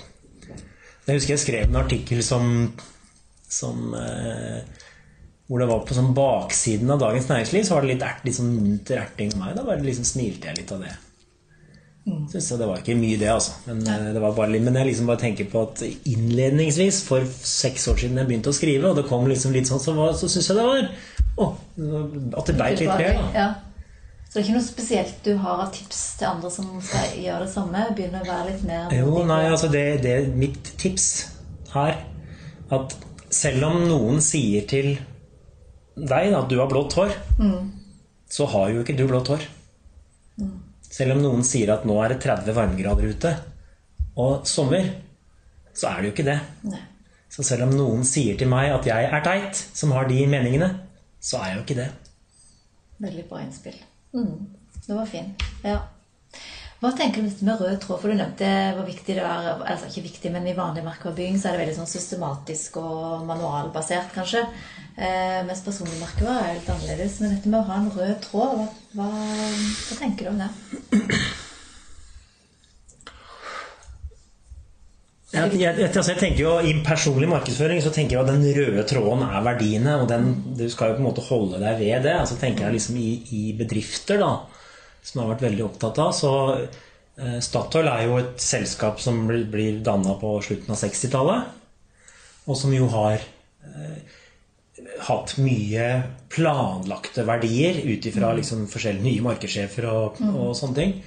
[1.08, 2.52] Jeg husker jeg skrev en artikkel som,
[3.48, 4.60] som eh,
[5.48, 8.36] Hvor det var på sånn baksiden av Dagens Næringsliv, så var det litt, ert, litt
[8.36, 9.56] sånn munter erting av meg.
[9.56, 10.92] Da bare liksom smilte jeg litt av det.
[12.06, 12.24] Mm.
[12.34, 13.52] Jeg Det var ikke mye, det, altså.
[13.66, 17.88] Men, eh, det var bare, men jeg liksom bare tenker på at innledningsvis, for seks
[17.88, 20.28] år siden jeg begynte å skrive, og det kom liksom litt sånn, så, var- så
[20.28, 20.90] syns jeg det var
[21.38, 21.54] oh,
[22.38, 23.30] At det beit litt mer, da.
[23.34, 23.48] Ja.
[24.28, 27.46] Så det er ikke noe spesielt du har av tips til andre som skal gjøre
[27.46, 27.86] det samme?
[27.96, 31.08] Begynne å være litt mer Jo, nei, altså det, det Mitt tips
[31.78, 32.00] er
[32.74, 32.96] at
[33.34, 34.96] selv om noen sier til
[35.96, 37.14] deg at du har blått hår,
[38.34, 39.46] så har jo ikke du blått hår.
[40.94, 43.34] Selv om noen sier at nå er det 30 varmegrader ute
[44.22, 44.92] og sommer,
[45.74, 46.40] så er det jo ikke det.
[46.70, 46.82] Nei.
[47.34, 50.70] Så selv om noen sier til meg at jeg er teit, som har de meningene,
[51.18, 51.88] så er jeg jo ikke det.
[53.02, 53.80] Veldig bra innspill.
[54.14, 54.36] Mm.
[54.86, 55.46] Det var fint.
[55.66, 55.80] Ja.
[56.84, 58.00] Hva tenker du om dette med rød tråd?
[58.02, 61.48] For du nevnte hvor viktig det er altså ikke viktig, men I vanlig merkevarebygging så
[61.48, 64.42] er det veldig sånn systematisk og manualbasert, kanskje.
[64.98, 67.22] Eh, mens personlig merkevare er litt annerledes.
[67.24, 68.68] Men dette med å ha en rød tråd, hva,
[69.00, 70.50] hva, hva tenker du om det?
[75.34, 78.84] Jeg, jeg, altså jeg tenker jo I personlig markedsføring så tenker jeg at den røde
[78.92, 80.02] tråden er verdiene.
[80.04, 82.18] Og den, du skal jo på en måte holde deg ved det.
[82.26, 84.34] Altså tenker jeg liksom i, i bedrifter, da,
[85.04, 86.12] som jeg har vært veldig opptatt av.
[86.16, 86.32] Så
[87.20, 91.62] eh, Statoil er jo et selskap som blir, blir danna på slutten av 60-tallet.
[92.48, 94.20] Og som jo har eh,
[95.08, 95.88] hatt mye
[96.34, 100.98] planlagte verdier ut ifra liksom forskjellige nye markedssjefer og, og sånne ting.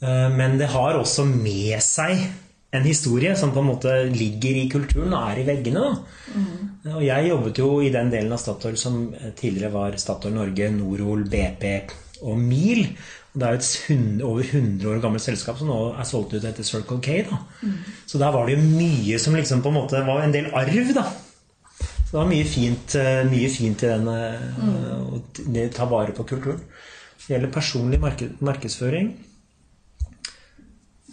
[0.00, 2.24] Eh, Men det har også med seg
[2.70, 5.80] en historie som på en måte ligger i kulturen og er i veggene.
[5.82, 6.92] Da.
[6.94, 11.24] Og jeg jobbet jo i den delen av Statoil som tidligere var Statoil Norge, Norol,
[11.32, 11.64] BP
[12.22, 12.86] og.
[13.30, 16.66] Og det er et over 100 år gammelt selskap som nå er solgt ut etter
[16.66, 17.20] Circle K.
[17.28, 17.38] Da.
[18.10, 20.94] Så der var det jo mye som liksom på en måte var en del arv,
[20.96, 21.06] da.
[21.78, 24.72] Så det var mye fint, eh, mye fint i den mm.
[25.14, 26.64] å ta vare på kulturen.
[27.20, 29.12] Når det gjelder personlig marked, markedsføring,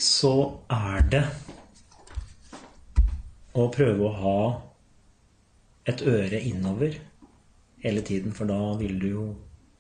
[0.02, 0.34] så
[0.74, 1.24] er det
[3.58, 4.39] å prøve å ha
[5.89, 6.98] et øre innover
[7.84, 9.28] hele tiden, for da vil du jo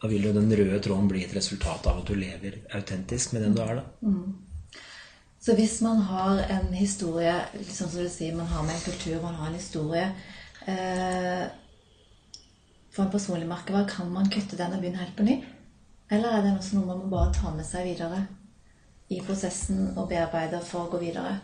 [0.01, 3.47] da vil jo den røde tråden bli et resultat av at du lever autentisk med
[3.47, 3.79] den du er.
[3.79, 4.11] da.
[5.41, 9.21] Så hvis man har en historie, liksom som du sier, man har med en kultur,
[9.21, 10.09] man har en historie
[10.67, 11.45] eh,
[12.91, 15.37] For en personlig merkevare, kan man kutte den og begynne helt på ny?
[16.09, 18.23] Eller er det også noe man må bare ta med seg videre
[19.13, 21.37] i prosessen og bearbeide for å gå videre?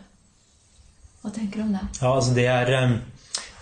[1.22, 1.84] Hva tenker du om det?
[2.00, 2.96] Ja, altså det er, eh,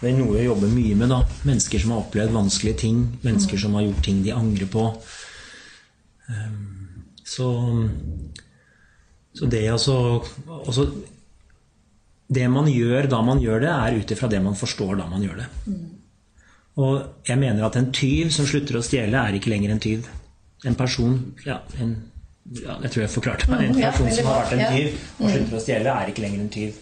[0.02, 1.08] det er noe jeg jobber mye med.
[1.14, 1.20] da.
[1.46, 3.02] Mennesker som har opplevd vanskelige ting.
[3.22, 4.88] Mennesker som har gjort ting de angrer på.
[6.28, 6.68] Um,
[7.24, 7.46] Så,
[9.34, 9.94] så det altså,
[10.66, 10.84] altså
[12.28, 15.22] Det man gjør da man gjør det, er ut ifra det man forstår da man
[15.24, 15.46] gjør det.
[16.76, 20.06] Og jeg mener at en tyv som slutter å stjele, er ikke lenger en tyv.
[20.64, 21.94] En person ja, en,
[22.56, 23.66] ja, Jeg tror jeg forklarte meg.
[23.68, 26.40] En Mm, person som har vært en tyv og slutter å stjele, er ikke lenger
[26.40, 26.78] en tyv.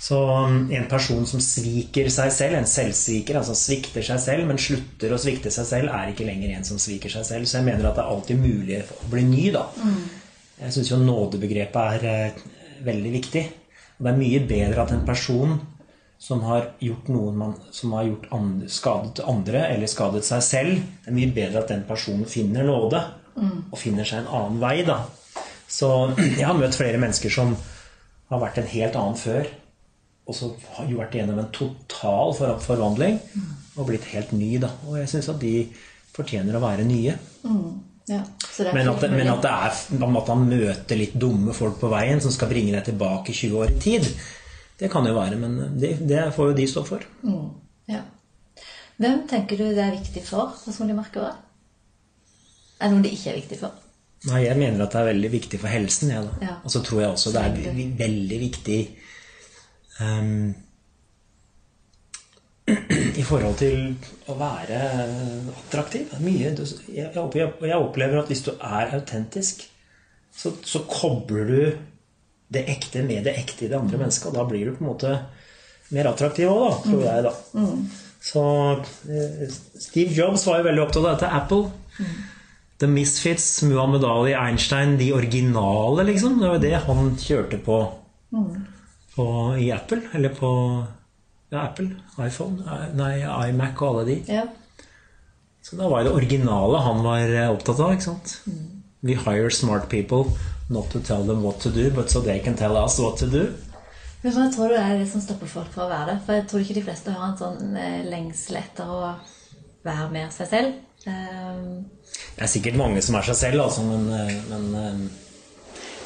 [0.00, 4.60] Så um, en person som sviker seg selv, en selvsviker, altså svikter seg selv, men
[4.60, 7.48] slutter å svikte seg selv, er ikke lenger en som sviker seg selv.
[7.48, 9.66] Så jeg mener at det er alltid mulig å bli ny, da.
[10.62, 12.40] Jeg syns jo nådebegrepet er eh,
[12.88, 13.44] veldig viktig.
[13.98, 15.54] Og det er mye bedre at en person
[16.20, 20.82] som har gjort noen man, som har gjort andre, skadet andre eller skadet seg selv,
[21.04, 23.00] det er mye bedre at den personen finner nåde
[23.40, 24.78] og finner seg en annen vei.
[24.88, 25.02] da.
[25.68, 25.88] Så
[26.38, 27.52] jeg har møtt flere mennesker som
[28.32, 29.48] har vært en helt annen før,
[30.30, 33.18] og så har jo vært gjennom en total for forvandling
[33.76, 34.54] og blitt helt ny.
[34.62, 34.70] da.
[34.88, 35.54] Og jeg syns at de
[36.14, 37.16] fortjener å være nye.
[38.10, 41.12] Ja, så det er Men at, det- men at, det er, at man møter litt
[41.14, 44.08] dumme folk på veien som skal bringe deg tilbake 20 år i tid,
[44.80, 47.04] det kan jo være, men det, det får jo de stå for.
[47.90, 48.00] Ja.
[49.00, 51.36] Hvem tenker du det er viktig for personlig merkevare?
[52.80, 53.76] Er det noen det ikke er viktig for?
[54.28, 56.10] Nei, jeg mener at det er veldig viktig for helsen.
[56.12, 56.22] Ja.
[56.44, 56.56] Ja.
[56.64, 58.80] Og så tror jeg også det er veldig viktig
[60.00, 60.54] ehm,
[63.20, 63.94] i forhold til
[64.30, 64.80] å være
[65.56, 66.12] attraktiv.
[66.22, 66.52] Mye,
[66.94, 69.64] jeg, opplever- at hvis du er autentisk,
[70.36, 71.62] så, så kobler du
[72.50, 74.30] det ekte med det ekte i det andre mennesket.
[74.30, 75.14] Og da blir du på en måte
[75.94, 77.24] mer attraktiv òg, tror jeg.
[77.26, 77.32] da.
[78.20, 78.42] Så
[79.10, 79.48] eh,
[79.80, 81.30] Steve Jobs var jo veldig opptatt av dette.
[81.40, 81.70] Apple.
[82.80, 86.38] The Misfits, Muhammed Ali, Einstein, de originale, liksom.
[86.40, 87.80] Det var det han kjørte på,
[89.20, 89.28] på
[89.60, 90.00] i Apple.
[90.16, 90.50] Eller på
[91.52, 91.92] ja, Apple,
[92.24, 94.18] iPhone, nei, iMac og alle de.
[94.30, 94.46] Ja.
[95.62, 97.92] Så da var det originale han var eh, opptatt av.
[97.94, 98.38] ikke sant?
[99.04, 100.24] We hire smart people
[100.70, 103.26] not to tell them what to do, but so they can tell us what to
[103.26, 103.48] do.
[104.22, 106.16] Men hva tror du er det som stopper folk fra å være det?
[106.26, 109.00] For jeg tror ikke de fleste har en sånn eh, lengsel etter å
[109.86, 110.78] være mer seg selv.
[111.08, 111.86] Um,
[112.36, 114.98] Det er sikkert mange som er seg selv, altså, men, eh, men eh,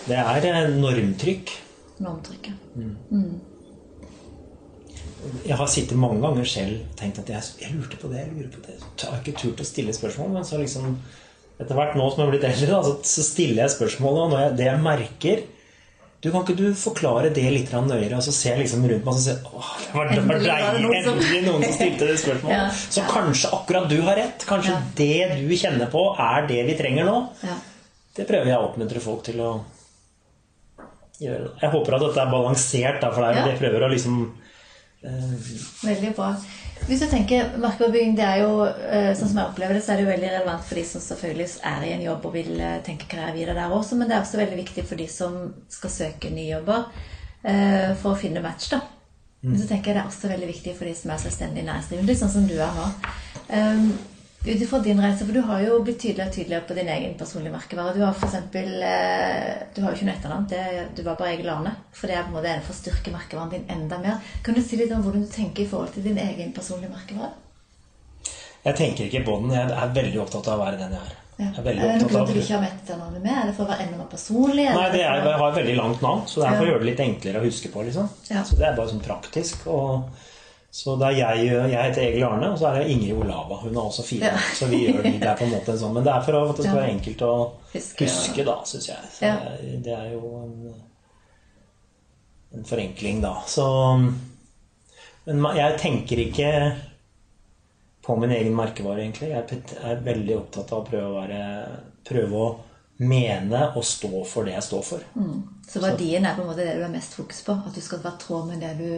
[0.06, 1.50] det er eh, normtrykk.
[2.02, 2.54] Normtrykket.
[5.44, 8.50] Jeg har sittet mange ganger selv tenkt at jeg, jeg lurte på det, jeg lurer
[8.52, 8.76] på det.
[9.00, 10.96] Jeg har ikke turt å stille spørsmål, men så liksom
[11.60, 14.40] etter hvert nå som jeg har blitt eldre, da, så, stiller jeg spørsmålet, og når
[14.44, 15.44] jeg, det jeg merker
[16.24, 18.16] du Kan ikke du forklare det litt nøyere?
[18.16, 20.62] Og så ser jeg liksom rundt meg og så ser åh, det var, det var
[20.70, 22.54] Endelig noen som- endelig noen som stilte det spørsmålet.
[22.56, 22.62] Ja.
[22.96, 24.46] Så kanskje akkurat du har rett.
[24.48, 24.78] Kanskje Ja.
[24.96, 27.18] det du kjenner på, er det vi trenger nå.
[27.44, 27.58] Ja.
[28.16, 29.50] Det prøver jeg å oppmuntre folk til å.
[31.20, 33.44] Jeg håper at dette er balansert, da, for det er Ja.
[33.44, 34.18] det jeg prøver å liksom
[35.04, 35.34] eh,
[35.84, 36.34] Veldig bra.
[36.88, 39.96] Hvis du tenker Markedsbygging, det er jo, eh, sånn som jeg opplever det, så er
[39.96, 42.80] det jo veldig relevant for de som selvfølgelig er i en jobb og vil eh,
[42.84, 45.38] tenke karriere videre der også, men det er også veldig viktig for de som
[45.70, 46.84] skal søke nye jobber
[47.44, 48.80] eh, for å finne match, da.
[49.44, 52.14] Men så tenker jeg det er også veldig viktig for de som er selvstendig næringsdrivende,
[52.16, 52.86] sånn som du er nå.
[53.52, 53.90] Um,
[54.44, 57.14] ut ifra din reise, for du har jo blitt tydeligere og tydeligere på din egen
[57.20, 57.94] personlige merkevare.
[57.96, 61.48] Du har for eksempel, eh, du har jo ikke noe etternavn, du var bare Egil
[61.48, 61.72] Arne.
[61.92, 64.20] For det er på en måte for å styrke merkevaren din enda mer.
[64.44, 67.32] Kan du si litt om hvordan du tenker i forhold til din egen personlige merkevare?
[68.64, 69.52] Jeg tenker ikke på den.
[69.56, 71.20] Jeg er veldig opptatt av å være den jeg er.
[71.34, 71.48] Ja.
[71.56, 73.32] Jeg er Er det noe du ikke har med etternavnet med?
[73.34, 74.68] Er det for å være enda mer personlig?
[74.70, 76.84] Nei, det er, jeg har et veldig langt navn, så det er for å gjøre
[76.84, 77.82] det litt enklere å huske på.
[77.88, 78.12] liksom.
[78.30, 78.44] Ja.
[78.46, 79.66] Så det er bare sånn praktisk.
[79.72, 80.23] Og,
[80.74, 83.60] så det er jeg, jeg heter Egil Arne, og så er det Ingrid Olava.
[83.62, 84.32] Hun er også fire.
[84.32, 84.40] Ja.
[84.58, 85.94] Så vi gjør det, det er på en måte en sånn.
[85.94, 87.30] Men det er for at det skal være enkelt å
[87.76, 89.12] Huske, huske, da, syns jeg.
[89.22, 89.36] Ja.
[89.86, 90.74] det, er jo en,
[92.58, 93.36] en forenkling, da.
[93.46, 93.68] Så
[95.30, 96.52] Men jeg tenker ikke
[98.02, 99.30] på min egen merkevare, egentlig.
[99.30, 101.42] Jeg er veldig opptatt av å prøve å være
[102.04, 102.52] Prøve å
[103.06, 105.10] mene og stå for det jeg står for.
[105.70, 107.54] Så verdien er på en måte det du har mest fokus på?
[107.62, 108.90] At du skal være tråd med det du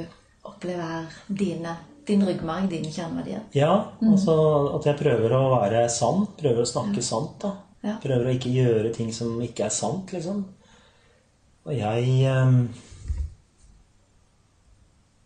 [0.46, 1.76] opplever er dine,
[2.08, 3.44] din ryggmarg, dine kjerneverdier?
[3.56, 4.36] Ja, altså
[4.76, 6.26] at jeg prøver å være sann.
[6.38, 7.38] Prøver å snakke sant.
[7.42, 7.54] da.
[7.86, 7.96] Ja.
[8.02, 10.44] Prøver å ikke gjøre ting som ikke er sant, liksom.
[11.66, 12.60] Og jeg um...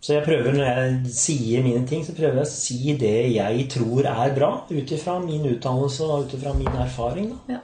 [0.00, 3.66] Så jeg prøver, når jeg sier mine ting, så prøver jeg å si det jeg
[3.74, 4.48] tror er bra.
[4.72, 7.34] Ut ifra min utdannelse og ut ifra min erfaring.
[7.34, 7.58] da.
[7.58, 7.60] Ja.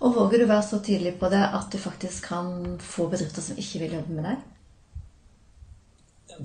[0.00, 3.58] Og våger du være så tydelig på det at du faktisk kan få bedrifter som
[3.60, 4.42] ikke vil jobbe med deg?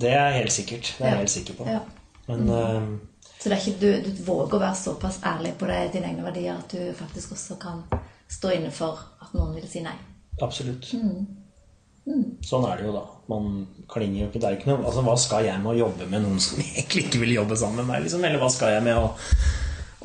[0.00, 0.94] Det er helt sikkert.
[0.98, 1.68] Det er jeg helt sikker på.
[1.70, 1.80] Ja.
[2.26, 2.88] Men uh,
[3.40, 6.72] Så ikke, du, du våger å være såpass ærlig på det, dine egne verdier at
[6.72, 7.82] du faktisk også kan
[8.28, 9.94] stå inne for at noen vil si nei.
[10.42, 10.90] Absolutt.
[10.96, 11.26] Mm.
[12.46, 13.04] Sånn er det jo, da.
[13.26, 13.46] Man
[13.90, 16.22] klinger jo ikke Det er ikke noe Altså, hva skal jeg med å jobbe med
[16.22, 18.04] noen som egentlig ikke vil jobbe sammen med meg?
[18.04, 18.26] Liksom?
[18.28, 19.08] Eller hva skal jeg med å,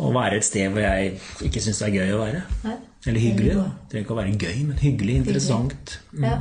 [0.02, 2.46] å være et sted hvor jeg ikke syns det er gøy å være?
[2.66, 2.78] Nei.
[3.10, 3.68] Eller hyggelig, da.
[3.70, 5.96] Det trenger ikke å være gøy, men hyggelig, interessant.
[6.22, 6.38] Ja.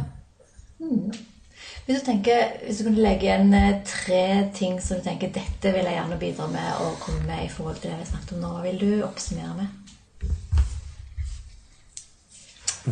[1.90, 1.96] Mm.
[1.96, 5.72] Hvis du tenker, hvis du kunne legge igjen eh, tre ting som du tenker dette
[5.74, 8.44] vil jeg gjerne bidra med og komme med i forhold til det vi snakket om
[8.44, 9.68] nå, hva vil du oppsummere med?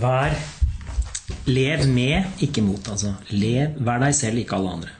[0.03, 0.35] Vær
[1.47, 2.91] Lev med, ikke mot.
[2.91, 3.15] Altså.
[3.31, 4.91] Lev, vær deg selv, ikke alle andre.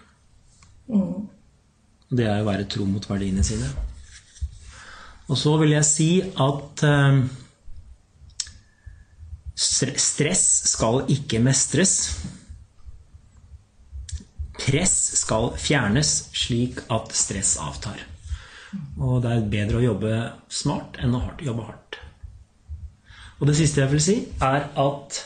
[2.09, 3.69] Det er å være tro mot verdiene sine.
[5.29, 7.23] Og så vil jeg si at eh,
[9.59, 10.45] stress
[10.77, 11.99] skal ikke mestres.
[14.59, 18.03] Press skal fjernes slik at stress avtar.
[19.01, 20.13] Og det er bedre å jobbe
[20.53, 21.99] smart enn å jobbe hardt.
[23.39, 25.23] Og det siste jeg vil si, er at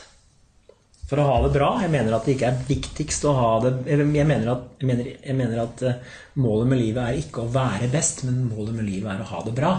[1.09, 3.73] for å ha det bra Jeg mener at det ikke er viktigst å ha det
[3.91, 7.51] Jeg mener at, jeg mener, jeg mener at eh, målet med livet er ikke å
[7.53, 9.73] være best, men målet med livet er å ha det bra.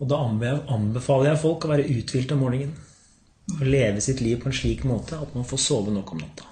[0.00, 2.76] Og da anbefaler jeg folk å være uthvilt om morgenen.
[3.56, 6.49] Og leve sitt liv på en slik måte at man får sove nok om natta.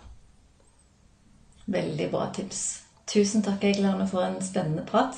[1.69, 2.63] Veldig bra tips.
[3.09, 5.17] Tusen takk, Egil for en spennende prat.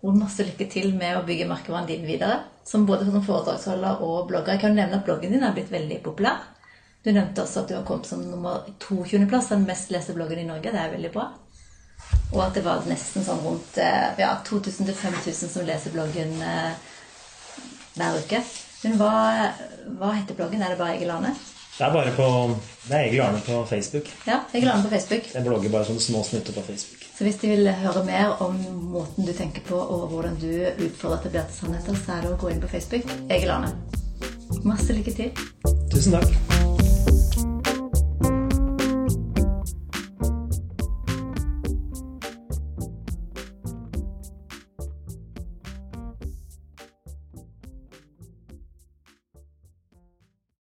[0.00, 2.38] Og masse lykke til med å bygge merkevaren din videre.
[2.64, 4.54] Som både som foredragsholder og blogger.
[4.56, 6.40] Jeg kan nevne at bloggen din er blitt veldig populær.
[7.04, 10.48] Du nevnte også at du har kommet som nummer 22.-plass, den mest leste bloggen i
[10.48, 10.72] Norge.
[10.72, 11.30] Det er veldig bra.
[12.32, 16.74] Og at det var nesten sånn rundt eh, ja, 2000-5000 som leser bloggen eh,
[17.96, 18.42] hver uke.
[18.84, 19.14] Men hva,
[20.00, 20.62] hva heter bloggen?
[20.64, 21.32] Er det bare Egil Arne?
[21.80, 22.56] Det er bare på
[22.88, 24.08] Det er Egil Arne på Facebook.
[24.26, 25.30] Ja, Egil Arne på Facebook.
[25.34, 27.06] Jeg blogger bare sånne små snutter på Facebook.
[27.16, 28.58] Så hvis de vil høre mer om
[28.92, 30.50] måten du tenker på, og hvordan du
[30.84, 33.08] utfordrer etablerte sannheter, så er det å gå inn på Facebook.
[33.30, 33.72] Egil Arne.
[34.60, 35.32] Masse lykke til.
[35.88, 36.79] Tusen takk.